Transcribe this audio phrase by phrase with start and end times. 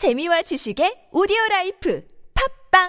[0.00, 2.88] 재미와 지식의 오디오 라이프 팟빵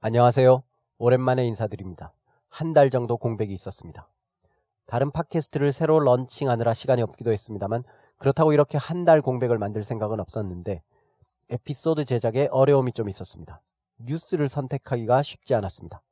[0.00, 0.64] 안녕하세요.
[0.98, 2.12] 오랜만에 인사드립니다.
[2.48, 4.08] 한 달 정도 공백이 있었습니다.
[4.86, 7.84] 다른 팟캐스트를 새로 런칭하느라 시간이 없기도 했습니다만
[8.18, 10.82] 그렇다고 이렇게 한 달 공백을 만들 생각은 없었는데
[11.50, 13.62] 에피소드 제작에 어려움이 좀 있었습니다.
[13.98, 16.02] 뉴스를 선택하기가 쉽지 않았습니다.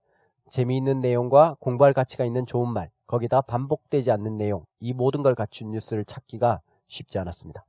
[0.51, 5.71] 재미있는 내용과 공부할 가치가 있는 좋은 말, 거기다 반복되지 않는 내용, 이 모든 걸 갖춘
[5.71, 7.65] 뉴스를 찾기가 쉽지 않았습니다.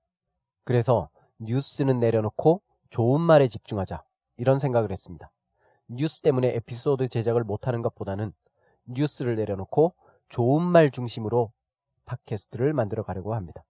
[0.63, 1.09] 그래서
[1.39, 4.03] 뉴스는 내려놓고 좋은 말에 집중하자.
[4.37, 5.31] 이런 생각을 했습니다.
[5.87, 8.33] 뉴스 때문에 에피소드 제작을 못하는 것보다는
[8.85, 9.93] 뉴스를 내려놓고
[10.29, 11.51] 좋은 말 중심으로
[12.05, 13.63] 팟캐스트를 만들어 가려고 합니다.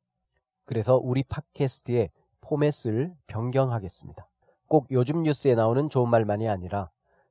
[0.66, 2.10] 그래서 우리 팟캐스트의
[2.42, 4.28] 포맷을 변경하겠습니다.
[4.68, 6.90] 꼭 요즘 뉴스에 나오는 좋은 말만이 아니라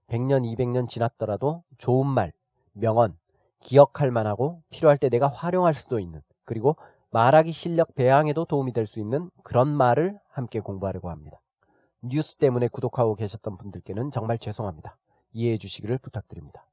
[0.09, 2.33] 100년, 200년 지났더라도 좋은 말,
[2.73, 3.17] 명언,
[3.61, 6.77] 기억할 만하고 필요할 때 내가 활용할 수도 있는 그리고
[7.11, 11.41] 말하기 실력 배양에도 도움이 될 수 있는 그런 말을 함께 공부하려고 합니다.
[12.03, 14.99] 뉴스 때문에 구독하고 계셨던 분들께는 정말 죄송합니다.
[15.33, 16.67] 이해해 주시기를 부탁드립니다.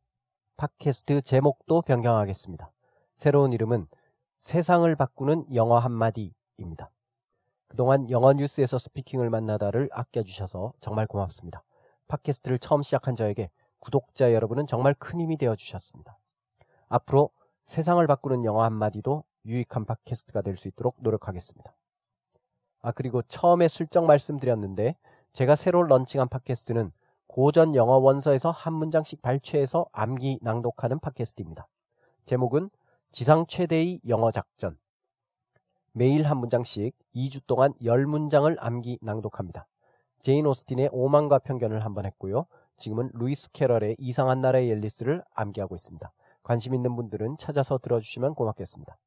[0.58, 2.72] 팟캐스트 제목도 변경하겠습니다.
[3.16, 3.88] 새로운 이름은
[4.40, 6.92] 세상을 바꾸는 영어 한마디입니다.
[7.72, 11.64] 그동안 영어 뉴스에서 스피킹을 만나다를 아껴주셔서 정말 고맙습니다.
[12.10, 16.18] 팟캐스트를 처음 시작한 저에게 구독자 여러분은 정말 큰 힘이 되어 주셨습니다.
[16.90, 17.30] 앞으로
[17.64, 21.74] 세상을 바꾸는 영어 한마디도 유익한 팟캐스트가 될 수 있도록 노력하겠습니다.
[22.82, 24.98] 아, 그리고 처음에 슬쩍 말씀드렸는데
[25.32, 26.92] 제가 새로 런칭한 팟캐스트는
[27.28, 31.70] 고전 영어 원서에서 한 문장씩 발췌해서 암기 낭독하는 팟캐스트입니다.
[32.26, 32.70] 제목은
[33.14, 34.78] 지상 최대의 영어 작전.
[35.94, 39.68] 매일 한 문장씩 2주 동안 10문장을 암기 낭독합니다.
[40.20, 42.46] 제인 오스틴의 오만과 편견을 한번 했고요.
[42.78, 46.12] 지금은 루이스 캐럴의 이상한 나라의 앨리스를 암기하고 있습니다.
[46.44, 48.98] 관심 있는 분들은 찾아서 들어주시면 고맙겠습니다.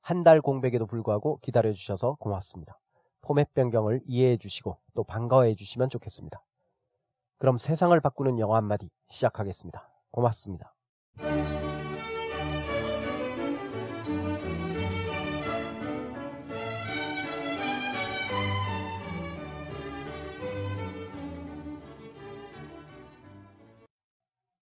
[0.00, 2.78] 한 달 공백에도 불구하고 기다려주셔서 고맙습니다.
[3.20, 6.42] 포맷 변경을 이해해 주시고 또 반가워해 주시면 좋겠습니다.
[7.36, 9.88] 그럼 세상을 바꾸는 영어 한마디 시작하겠습니다.
[10.10, 10.74] 고맙습니다.